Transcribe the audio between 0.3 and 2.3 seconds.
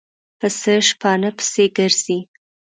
پسه شپانه پسې ګرځي.